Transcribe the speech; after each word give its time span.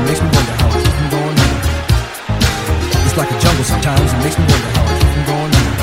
It 0.00 0.08
makes 0.08 0.22
me 0.24 0.32
wonder 0.32 0.54
how 0.56 0.68
I 0.72 0.80
keep 0.80 0.94
from 0.96 1.08
going 1.12 1.36
under. 1.44 1.60
It's 3.04 3.16
like 3.20 3.30
a 3.30 3.36
jungle 3.36 3.66
sometimes. 3.68 4.08
It 4.08 4.20
makes 4.24 4.36
me 4.40 4.44
wonder 4.48 4.70
how 4.72 4.84
I 4.88 4.92
keep 4.96 5.10
from 5.12 5.24
going 5.28 5.52
under. 5.60 5.76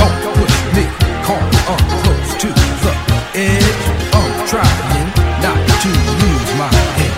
Don't 0.00 0.16
push 0.32 0.56
me, 0.72 0.84
call 1.20 1.44
up 1.68 1.84
close 2.00 2.32
to 2.40 2.48
the 2.48 2.92
edge. 3.36 3.84
I'm 4.16 4.32
trying 4.48 5.08
not 5.44 5.60
to 5.84 5.90
lose 5.92 6.50
my 6.56 6.72
head. 6.96 7.12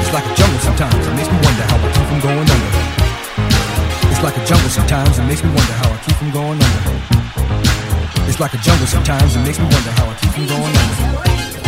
It's 0.00 0.12
like 0.16 0.24
a 0.24 0.34
jungle 0.34 0.60
sometimes. 0.64 0.96
It 0.96 1.12
makes 1.12 1.28
me 1.28 1.38
wonder 1.44 1.64
how 1.68 1.76
I 1.76 1.88
keep 1.92 2.06
from 2.08 2.20
going 2.24 2.48
under. 2.48 2.72
It's 4.08 4.22
like 4.24 4.36
a 4.40 4.44
jungle 4.48 4.70
sometimes. 4.72 5.12
It 5.20 5.26
makes 5.28 5.44
me 5.44 5.52
wonder 5.52 5.76
how 5.76 5.92
I 5.92 5.98
keep 6.08 6.16
from 6.16 6.30
going 6.32 6.56
under. 6.56 6.82
It's 8.24 8.40
like 8.40 8.54
a 8.54 8.60
jungle 8.64 8.88
sometimes. 8.88 9.36
It 9.36 9.44
makes 9.44 9.60
me 9.60 9.68
wonder 9.68 9.92
how 9.92 10.08
I 10.08 10.14
keep 10.16 10.32
from 10.32 10.46
going 10.48 10.72
under. 10.72 11.67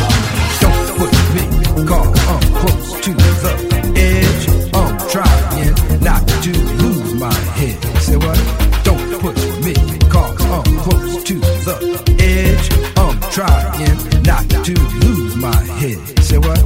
Push 1.00 1.20
me, 1.32 1.44
cause 1.86 2.12
uh, 2.12 2.32
I'm 2.34 2.44
close 2.60 3.00
to 3.00 3.14
the 3.14 3.52
edge. 3.96 4.44
I'm 4.74 4.98
trying 5.08 6.02
not 6.04 6.28
to 6.28 6.52
lose 6.82 7.14
my 7.14 7.32
head. 7.56 7.80
Say 8.02 8.16
what? 8.18 8.36
Don't 8.84 9.18
push 9.18 9.42
me, 9.64 9.72
cause 10.10 10.38
uh, 10.42 10.60
I'm 10.60 10.76
close 10.84 11.24
to 11.24 11.34
the 11.40 11.76
edge. 12.20 12.66
I'm 12.98 13.18
trying 13.32 14.22
not 14.24 14.44
to 14.66 14.74
lose 15.00 15.36
my 15.36 15.56
head. 15.80 15.96
Say 16.22 16.36
what? 16.36 16.60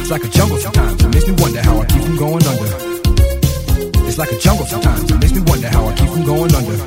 It's 0.00 0.10
like 0.10 0.24
a 0.24 0.28
jungle 0.28 0.58
sometimes. 0.58 1.00
It 1.04 1.14
makes 1.14 1.28
me 1.28 1.34
wonder 1.38 1.62
how 1.62 1.78
I 1.80 1.86
keep 1.86 2.02
from 2.02 2.16
going 2.16 2.44
under. 2.50 2.72
It's 4.08 4.18
like 4.18 4.32
a 4.32 4.38
jungle 4.40 4.66
sometimes. 4.66 5.08
It 5.08 5.20
makes 5.20 5.34
me 5.34 5.42
wonder 5.46 5.68
how 5.68 5.86
I 5.86 5.94
keep 5.94 6.10
from 6.10 6.24
going 6.24 6.52
under. 6.52 6.78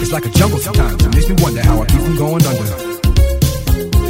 It's 0.00 0.10
like 0.10 0.24
a 0.24 0.30
jungle 0.30 0.58
sometimes. 0.58 1.04
It 1.04 1.14
makes 1.14 1.28
me 1.28 1.36
wonder 1.38 1.60
how 1.60 1.82
I 1.82 1.84
keep 1.84 2.00
from 2.00 2.16
going 2.16 2.46
under. 2.46 2.89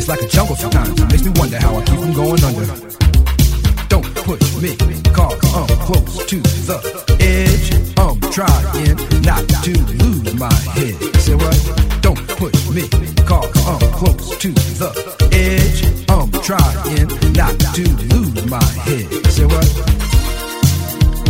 It's 0.00 0.08
like 0.08 0.22
a 0.22 0.28
jungle 0.28 0.56
sometimes. 0.56 0.98
Makes 1.12 1.26
me 1.26 1.32
wonder 1.36 1.58
how 1.60 1.76
I 1.76 1.84
keep 1.84 2.00
from 2.00 2.14
going 2.14 2.42
under. 2.42 2.64
Don't 3.92 4.14
push 4.24 4.56
me, 4.56 4.74
cause 5.12 5.36
I'm 5.54 5.60
um, 5.60 5.68
close 5.84 6.24
to 6.24 6.40
the 6.40 6.80
edge. 7.20 7.68
I'm 7.98 8.18
trying 8.32 8.96
not 9.20 9.44
to 9.60 9.72
lose 10.00 10.32
my 10.40 10.50
head. 10.72 10.96
Say 11.20 11.34
what? 11.34 12.00
Don't 12.00 12.16
push 12.40 12.70
me, 12.70 12.88
cause 13.28 13.52
I'm 13.68 13.74
um, 13.74 13.92
close 13.92 14.38
to 14.38 14.50
the 14.80 14.90
edge. 15.36 15.84
I'm 16.08 16.32
trying 16.48 17.34
not 17.34 17.60
to 17.76 17.84
lose 18.16 18.46
my 18.46 18.64
head. 18.80 19.04
Say 19.26 19.44
what? 19.44 19.68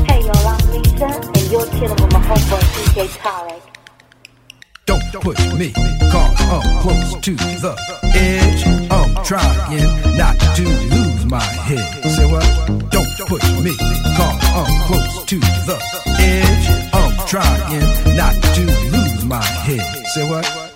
Hey 0.07 0.23
y'all, 0.23 0.47
I'm 0.47 0.71
Lisa, 0.71 1.07
and 1.07 1.51
you're 1.51 1.67
chilling 1.75 1.91
with 1.91 2.13
my 2.13 2.21
homeboy 2.21 2.63
DJ 2.95 3.09
Tarek. 3.19 3.70
Don't 5.13 5.25
push 5.25 5.53
me, 5.55 5.73
cause 5.73 6.41
I'm 6.41 6.83
close 6.83 7.15
to 7.21 7.35
the 7.35 7.75
edge. 8.15 8.65
I'm 8.93 9.25
trying 9.25 10.17
not 10.17 10.39
to 10.55 10.63
lose 10.63 11.27
my 11.27 11.43
head. 11.43 12.05
Say 12.11 12.31
what? 12.31 12.45
Don't 12.91 13.09
push 13.27 13.43
me, 13.61 13.77
cause 14.17 14.45
I'm 14.55 14.87
close 14.87 15.25
to 15.25 15.41
the 15.41 15.79
edge. 16.21 16.95
I'm 16.95 17.27
trying 17.27 18.17
not 18.17 18.35
to 18.55 18.67
lose 18.93 19.25
my 19.25 19.43
head. 19.43 20.07
Say 20.15 20.29
what? 20.31 20.70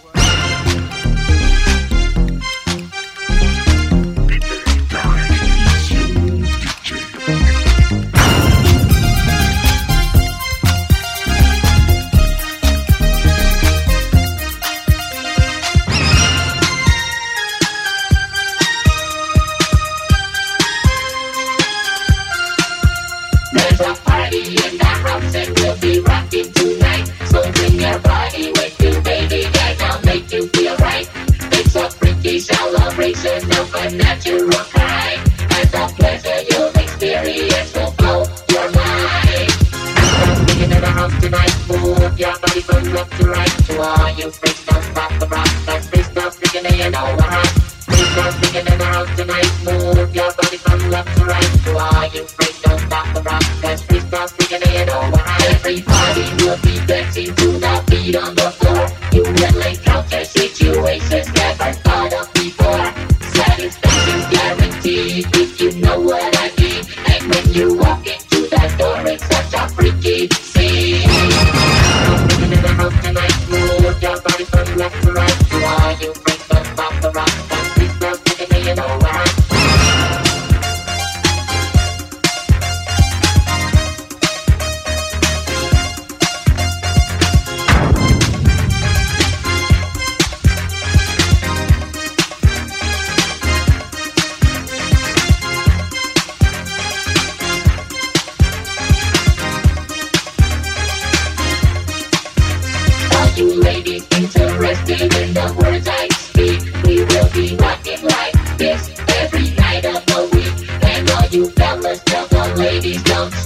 Every 109.24 109.50
night 109.54 109.84
of 109.86 110.04
the 110.06 110.28
week. 110.34 110.68
And 110.82 111.10
all 111.10 111.26
you 111.28 111.48
fellas 111.50 112.02
tell 112.04 112.26
the 112.28 112.54
ladies 112.56 113.02
don't 113.04 113.43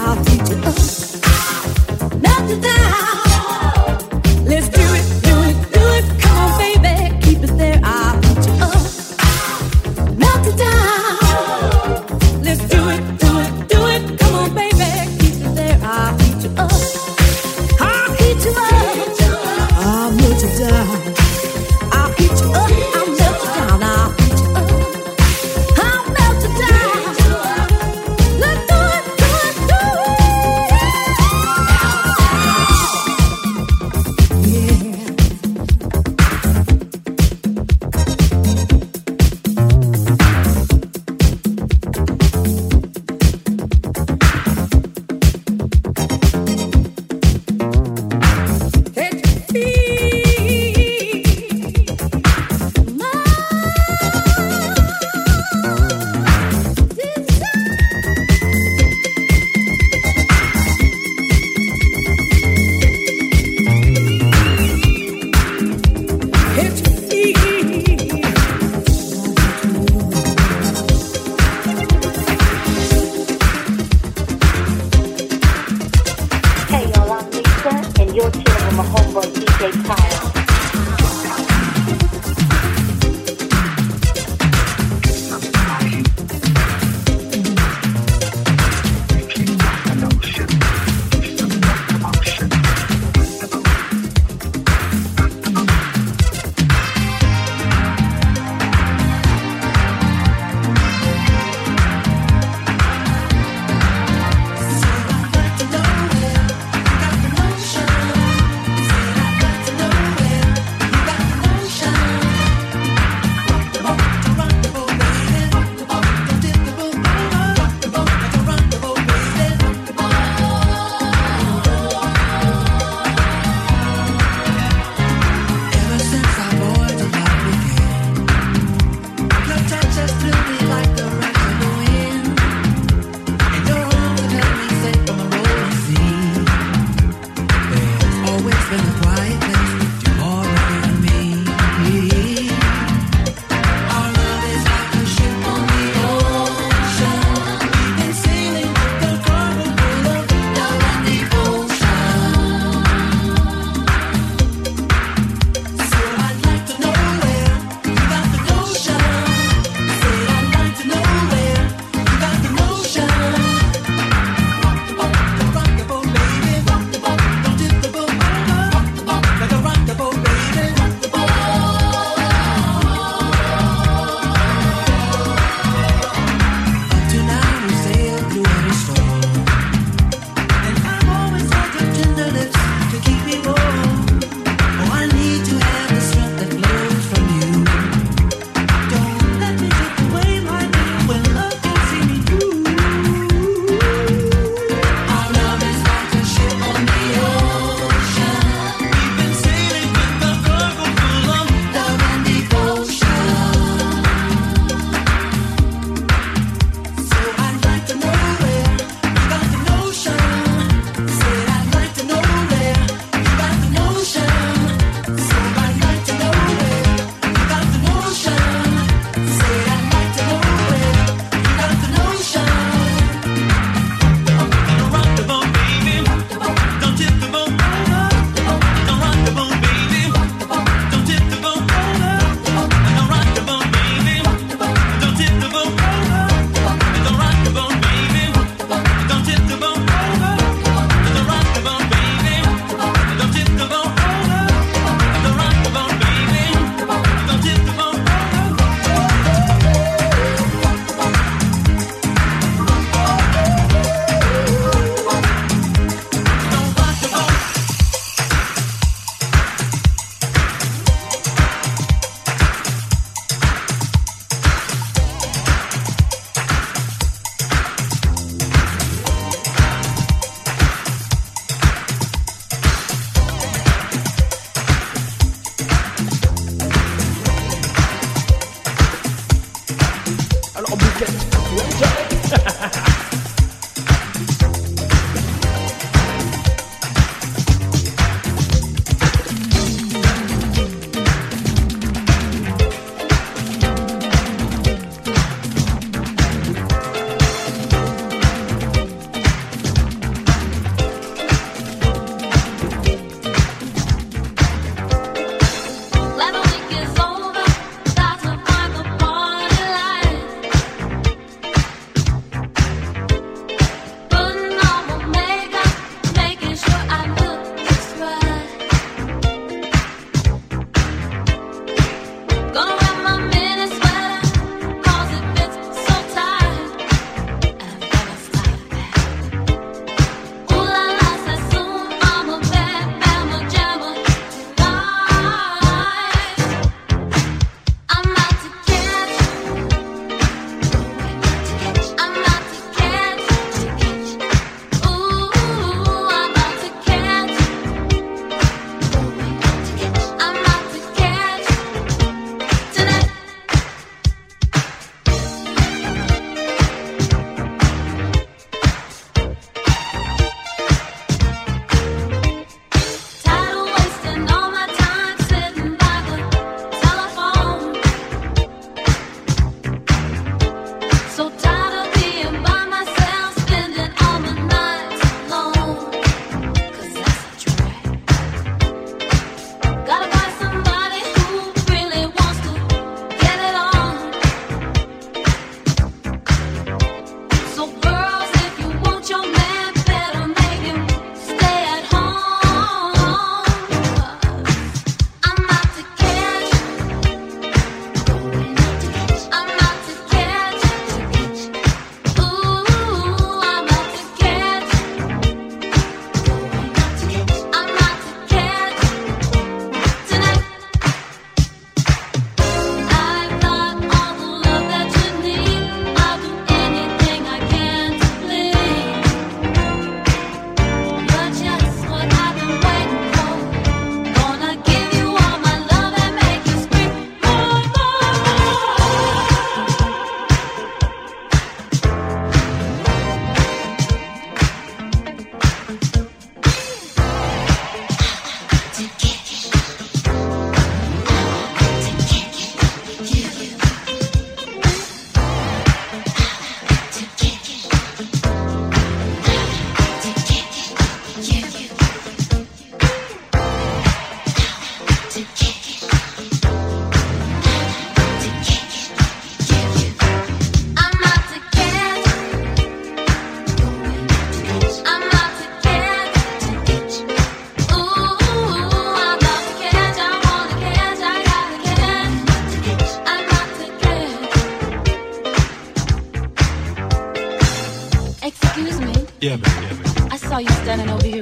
I'll 0.00 0.14
heat 0.26 0.48
you. 0.48 0.60
Ah, 1.24 2.04
Up, 2.04 2.12
melt 2.22 2.77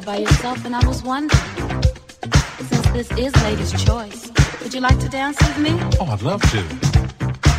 by 0.01 0.19
yourself, 0.19 0.65
and 0.65 0.75
I 0.75 0.87
was 0.87 1.03
wondering, 1.03 1.83
since 2.59 2.87
this 2.89 3.11
is 3.13 3.35
Lady's 3.43 3.73
choice, 3.85 4.31
would 4.63 4.75
you 4.75 4.81
like 4.81 4.99
to 5.01 5.09
dance 5.09 5.39
with 5.41 5.59
me? 5.59 5.79
Oh, 6.01 6.07
I'd 6.07 6.23
love 6.23 6.43
to. 6.51 6.65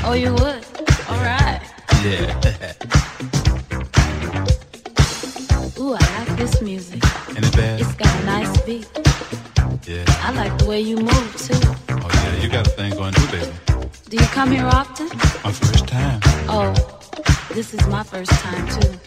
Oh, 0.04 0.14
you 0.14 0.32
would? 0.34 0.66
All 1.10 1.18
right. 1.18 1.62
Yeah. 2.04 2.74
Ooh, 5.80 5.94
I 5.94 6.20
like 6.20 6.38
this 6.38 6.62
music. 6.62 7.04
Ain't 7.30 7.46
it 7.46 7.56
bad? 7.56 7.82
It's 7.82 7.96
got 7.96 8.22
a 8.22 8.26
nice 8.26 8.62
beat. 8.62 8.90
Yeah. 9.86 10.06
I 10.22 10.32
like 10.34 10.58
the 10.58 10.66
way 10.68 10.82
you 10.82 10.98
move, 10.98 11.36
too. 11.38 11.60
Oh, 11.90 12.10
yeah, 12.14 12.42
you 12.42 12.50
got 12.50 12.68
a 12.68 12.70
thing 12.70 12.94
going 12.94 13.14
too, 13.14 13.28
baby. 13.32 13.52
Do 14.10 14.18
you 14.18 14.28
come 14.28 14.52
here 14.52 14.66
often? 14.66 15.08
My 15.44 15.52
first 15.52 15.88
time. 15.88 16.20
Oh, 16.50 16.74
this 17.54 17.74
is 17.74 17.88
my 17.88 18.04
first 18.04 18.32
time, 18.32 18.68
too. 18.80 19.00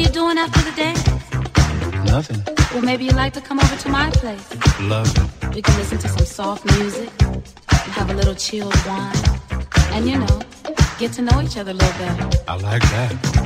Are 0.00 0.02
you 0.02 0.12
doing 0.12 0.38
after 0.38 0.62
the 0.62 0.74
dance? 0.76 1.04
Nothing. 2.06 2.42
Well, 2.72 2.82
maybe 2.82 3.04
you'd 3.04 3.16
like 3.16 3.34
to 3.34 3.40
come 3.40 3.58
over 3.60 3.76
to 3.76 3.88
my 3.90 4.10
place. 4.10 4.48
Love 4.80 5.12
it. 5.14 5.54
We 5.54 5.60
can 5.62 5.76
listen 5.76 5.98
to 5.98 6.08
some 6.08 6.24
soft 6.24 6.64
music, 6.78 7.10
have 7.68 8.10
a 8.10 8.14
little 8.14 8.34
chilled 8.34 8.74
wine, 8.86 9.14
and 9.92 10.08
you 10.08 10.18
know, 10.18 10.40
get 10.98 11.12
to 11.14 11.22
know 11.22 11.42
each 11.42 11.56
other 11.58 11.72
a 11.72 11.74
little 11.74 11.98
better. 11.98 12.30
I 12.48 12.56
like 12.56 12.82
that. 12.82 13.39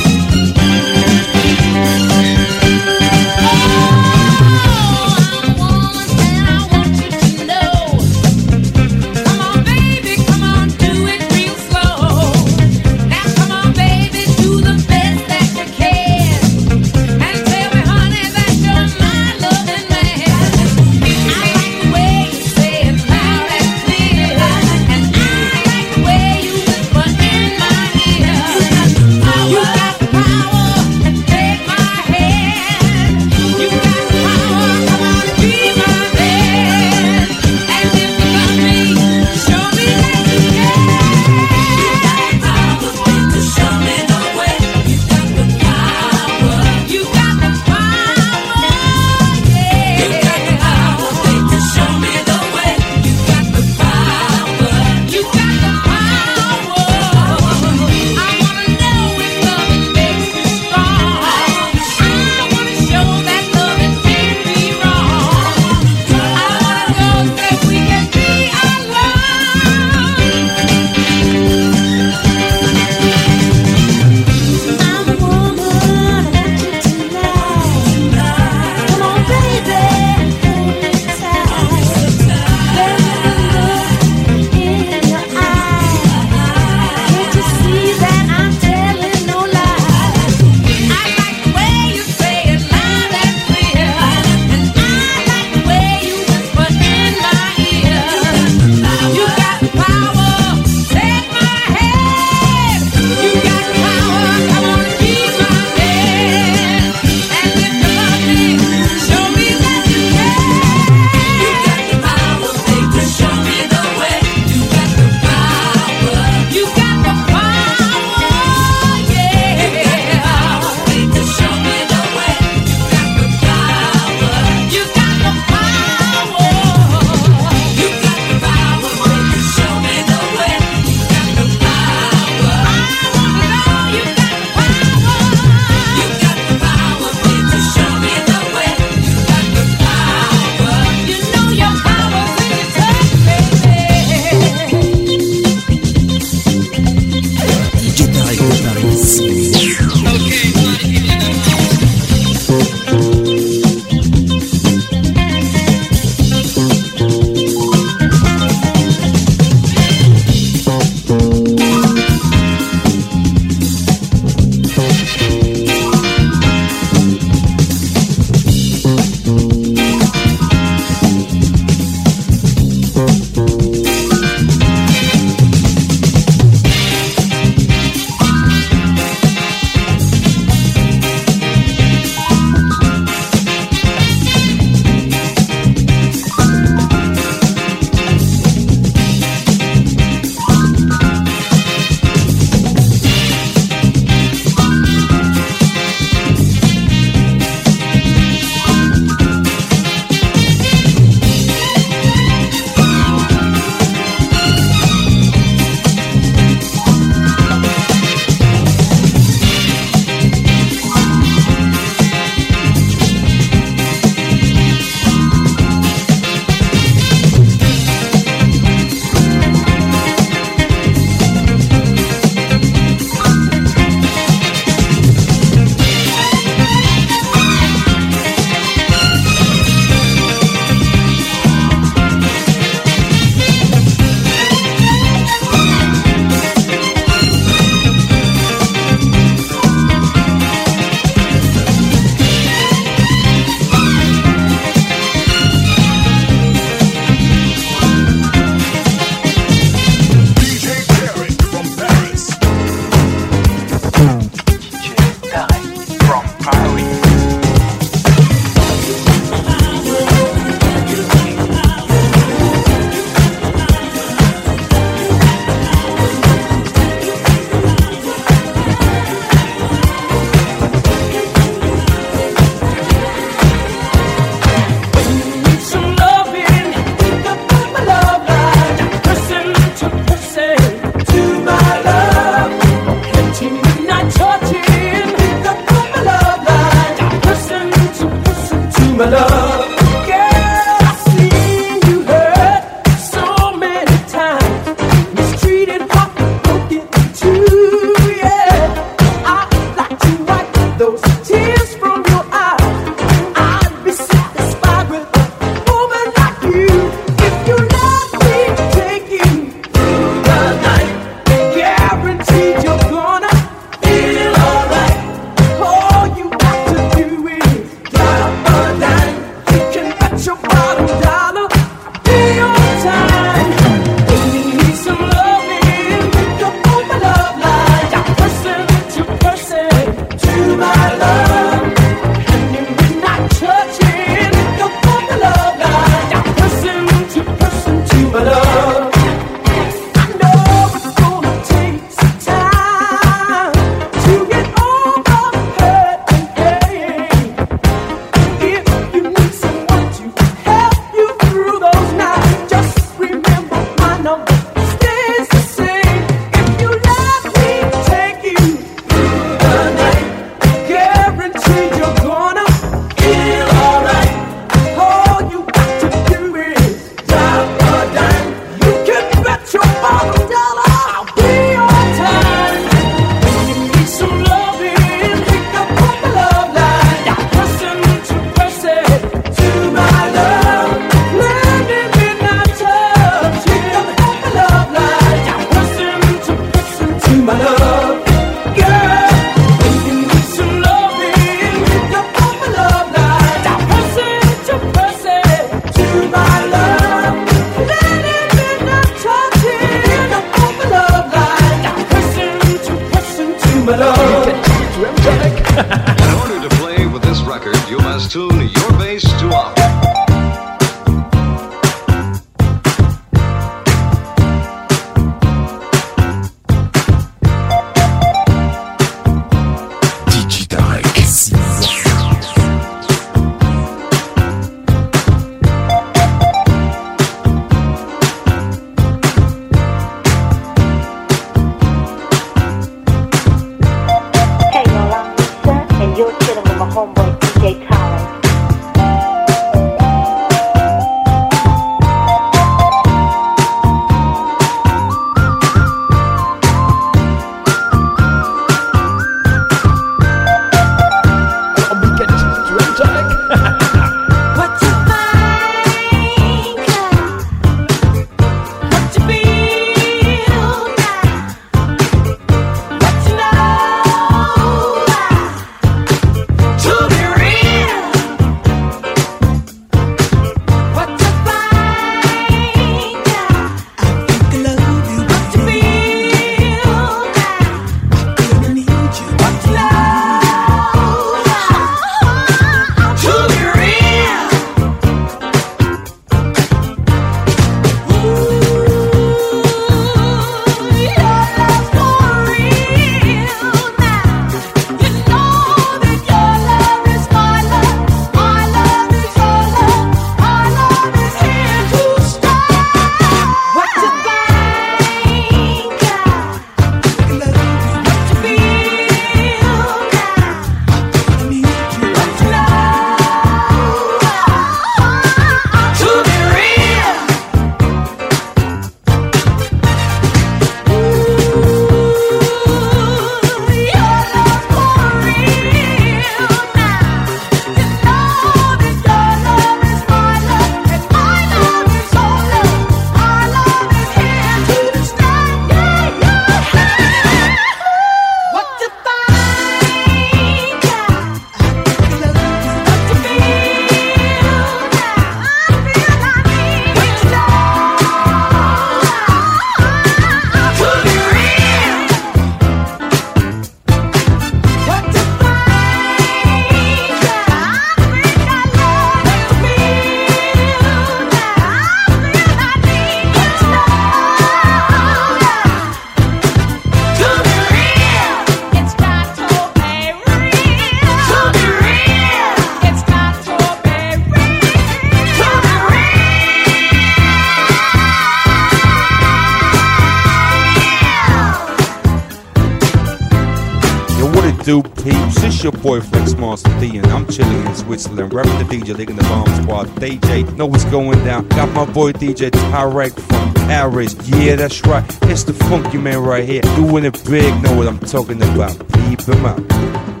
It's 585.41 585.51
your 585.51 585.63
boy 585.63 585.81
Flex 585.81 586.13
Master 586.17 586.51
D, 586.59 586.77
and 586.77 586.85
I'm 586.91 587.07
chilling 587.07 587.47
in 587.47 587.55
Switzerland, 587.55 588.13
rapping 588.13 588.37
the 588.37 588.43
DJ, 588.43 588.77
leading 588.77 588.95
the 588.95 589.01
bomb 589.01 589.25
squad. 589.41 589.69
DJ, 589.69 590.31
know 590.37 590.45
what's 590.45 590.65
going 590.65 591.03
down. 591.03 591.27
Got 591.29 591.49
my 591.49 591.65
boy 591.65 591.93
DJ 591.93 592.29
Tarek 592.29 592.93
from 592.93 593.33
Paris. 593.33 593.95
Yeah, 594.07 594.35
that's 594.35 594.63
right. 594.67 594.85
It's 595.09 595.23
the 595.23 595.33
funky 595.33 595.79
man 595.79 596.03
right 596.03 596.29
here, 596.29 596.43
doing 596.43 596.85
it 596.85 597.03
big. 597.09 597.41
Know 597.41 597.57
what 597.57 597.67
I'm 597.67 597.79
talking 597.79 598.21
about? 598.21 598.55
Peep 598.71 599.01
him 599.01 599.25
out. 599.25 600.00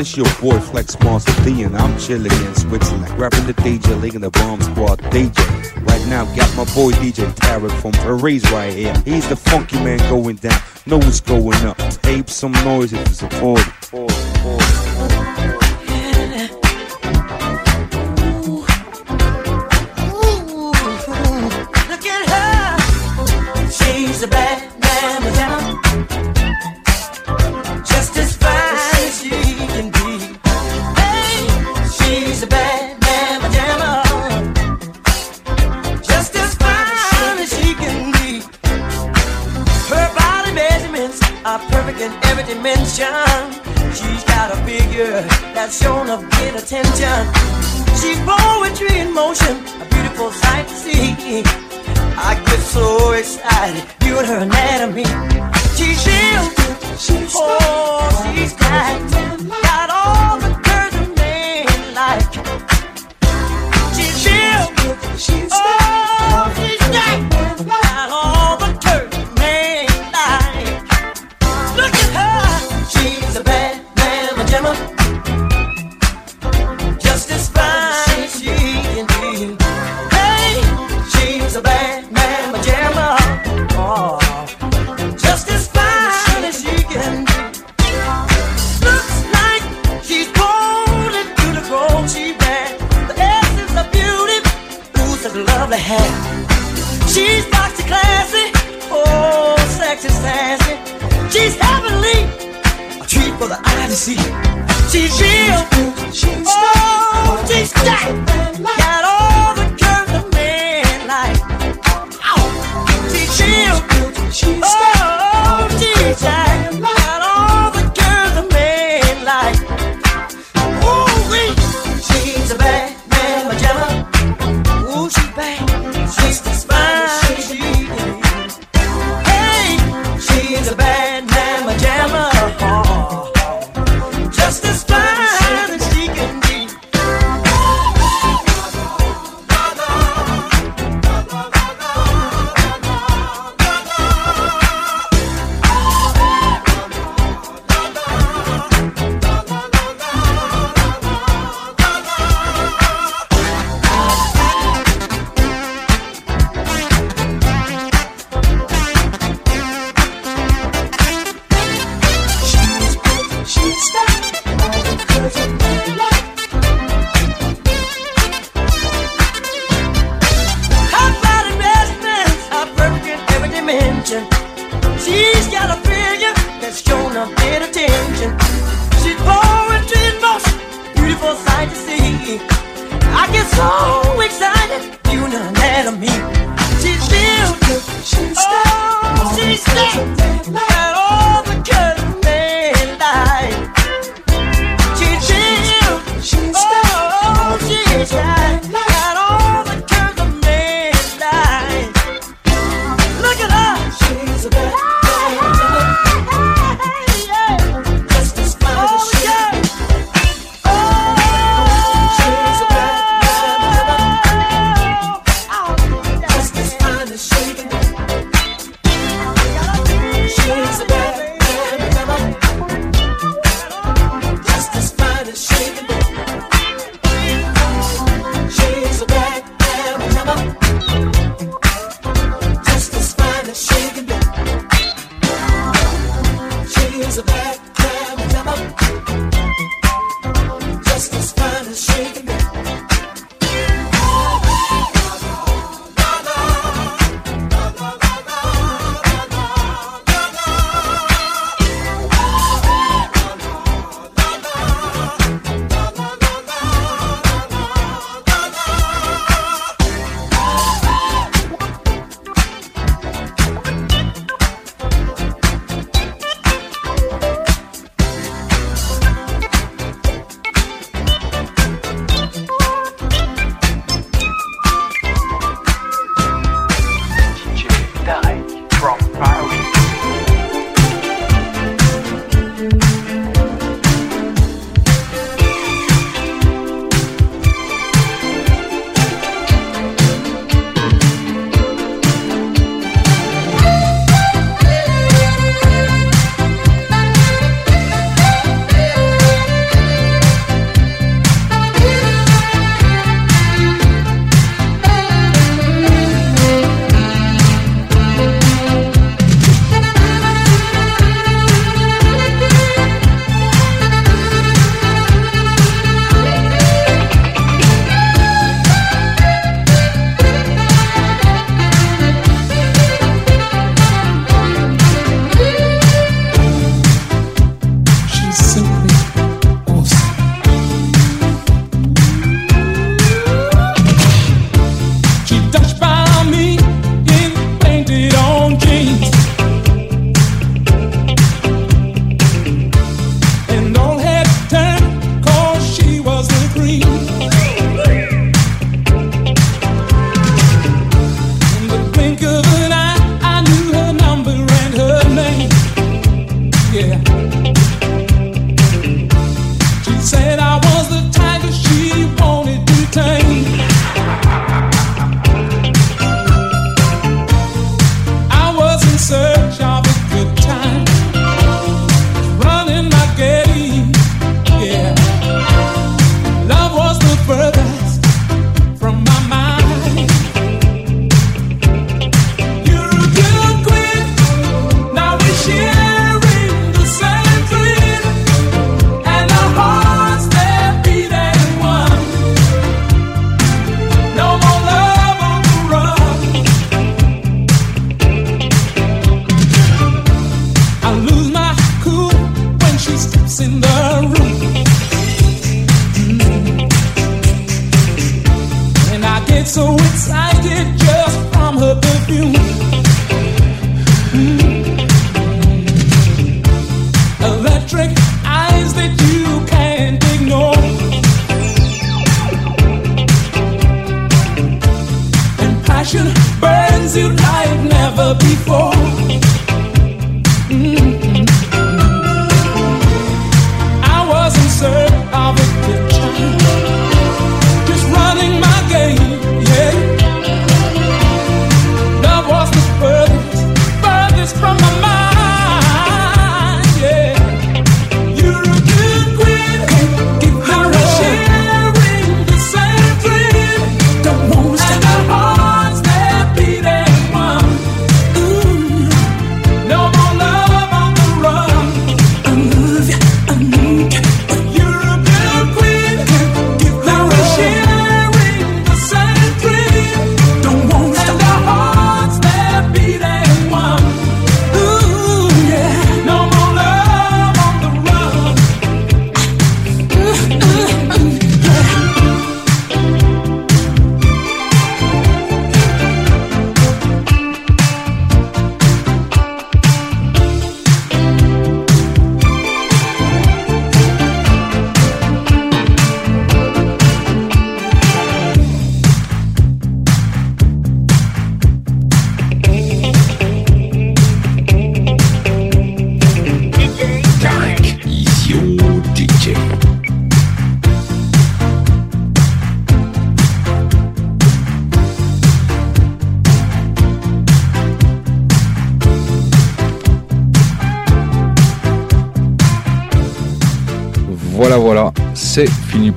It's 0.00 0.16
your 0.16 0.24
boy 0.40 0.58
Flex 0.58 0.98
Master 1.00 1.44
D, 1.44 1.62
and 1.62 1.76
I'm 1.76 1.98
chilling 1.98 2.32
in 2.32 2.54
Switzerland, 2.54 3.06
rapping 3.18 3.46
the 3.46 3.52
DJ, 3.52 4.00
leading 4.00 4.22
the 4.22 4.30
bomb 4.30 4.62
squad 4.62 4.98
DJ. 5.12 5.36
Right 5.86 6.06
now, 6.06 6.24
got 6.34 6.48
my 6.56 6.64
boy 6.74 6.92
DJ 6.92 7.30
Tarek 7.34 7.70
from 7.82 7.92
Paris 7.92 8.50
right 8.50 8.72
here. 8.72 8.94
He's 9.04 9.28
the 9.28 9.36
funky 9.36 9.76
man 9.76 9.98
going 10.08 10.36
down. 10.36 10.58
Know 10.86 10.96
what's 10.96 11.20
going 11.20 11.62
up. 11.66 11.76
Tape 12.00 12.30
some 12.30 12.52
noise 12.64 12.94
if 12.94 13.06
you 13.08 13.14
support 13.14 13.60
of 46.10 46.28
get 46.30 46.60
attention. 46.60 47.20
She's 48.00 48.18
poetry 48.26 48.98
in 48.98 49.14
motion, 49.14 49.56
a 49.80 49.86
beautiful 49.90 50.32
sight 50.32 50.66
to 50.66 50.74
see. 50.74 51.42
I 52.16 52.34
get 52.44 52.58
so 52.58 53.12
excited 53.12 53.99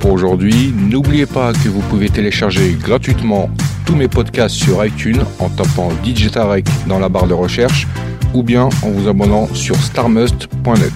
pour 0.04 0.12
aujourd'hui. 0.12 0.74
N'oubliez 0.76 1.26
pas 1.26 1.54
que 1.54 1.70
vous 1.70 1.80
pouvez 1.84 2.10
télécharger 2.10 2.78
gratuitement 2.78 3.49
tous 3.86 3.95
mes 3.95 4.10
podcasts 4.10 4.56
sur 4.56 4.86
iTunes 4.86 5.24
en 5.39 5.47
tapant 5.47 5.91
DJ 6.04 6.30
dans 6.88 6.99
la 6.99 7.08
barre 7.08 7.28
de 7.28 7.34
recherche 7.34 7.88
ou 8.34 8.43
bien 8.43 8.64
en 8.84 8.89
vous 8.89 9.08
abonnant 9.08 9.47
sur 9.54 9.78
starmust.net. 9.78 10.91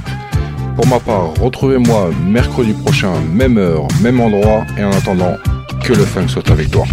Pour 0.75 0.87
ma 0.87 0.99
part, 0.99 1.33
retrouvez-moi 1.39 2.09
mercredi 2.25 2.73
prochain, 2.73 3.13
même 3.31 3.57
heure, 3.57 3.87
même 4.01 4.19
endroit, 4.19 4.65
et 4.77 4.83
en 4.83 4.91
attendant, 4.91 5.35
que 5.85 5.93
le 5.93 6.03
fun 6.03 6.27
soit 6.27 6.51
avec 6.51 6.69
toi. 6.69 6.83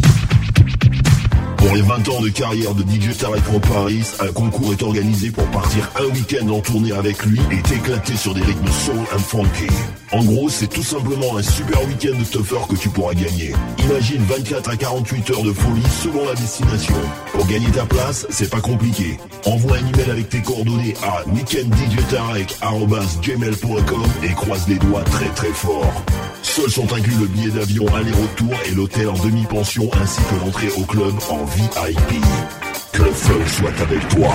Pour 1.56 1.74
les 1.74 1.82
20 1.82 2.08
ans 2.10 2.20
de 2.20 2.28
carrière 2.28 2.74
de 2.74 2.82
DJ 2.82 3.16
Tarek 3.18 3.42
from 3.42 3.60
Paris, 3.60 4.04
un 4.20 4.32
concours 4.32 4.72
est 4.72 4.82
organisé 4.84 5.32
pour 5.32 5.46
partir 5.46 5.90
un 5.98 6.14
week-end 6.14 6.48
en 6.48 6.60
tournée 6.60 6.92
avec 6.92 7.26
lui 7.26 7.40
et 7.50 7.60
t'éclater 7.62 8.14
sur 8.14 8.34
des 8.34 8.42
rythmes 8.42 8.68
soul 8.68 9.00
and 9.12 9.18
funky. 9.18 9.66
En 10.14 10.22
gros, 10.22 10.48
c'est 10.48 10.68
tout 10.68 10.84
simplement 10.84 11.36
un 11.36 11.42
super 11.42 11.84
week-end 11.88 12.16
de 12.16 12.22
que 12.68 12.76
tu 12.76 12.88
pourras 12.88 13.14
gagner. 13.14 13.52
Imagine 13.78 14.22
24 14.22 14.70
à 14.70 14.76
48 14.76 15.30
heures 15.30 15.42
de 15.42 15.52
folie 15.52 15.82
selon 16.02 16.24
la 16.24 16.36
destination. 16.36 16.94
Pour 17.32 17.44
gagner 17.48 17.68
ta 17.72 17.84
place, 17.84 18.24
c'est 18.30 18.48
pas 18.48 18.60
compliqué. 18.60 19.18
Envoie 19.44 19.78
un 19.78 19.80
email 19.80 20.12
avec 20.12 20.28
tes 20.28 20.40
coordonnées 20.40 20.94
à 21.02 21.24
weekenddjtarek.gmail.com 21.30 24.04
et 24.22 24.32
croise 24.34 24.68
les 24.68 24.76
doigts 24.76 25.02
très 25.02 25.30
très 25.30 25.52
fort. 25.52 26.04
Seuls 26.42 26.70
sont 26.70 26.92
inclus 26.92 27.16
le 27.18 27.26
billet 27.26 27.50
d'avion 27.50 27.92
aller-retour 27.92 28.54
et 28.70 28.70
l'hôtel 28.70 29.08
en 29.08 29.18
demi-pension 29.18 29.90
ainsi 30.00 30.20
que 30.30 30.36
l'entrée 30.44 30.70
au 30.76 30.84
club 30.84 31.14
en 31.28 31.44
VIP. 31.44 32.22
Que 32.92 33.02
le 33.02 33.10
fun 33.10 33.44
soit 33.48 33.80
avec 33.82 34.06
toi. 34.10 34.30